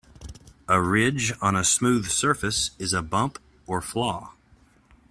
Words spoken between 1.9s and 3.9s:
surface is a bump or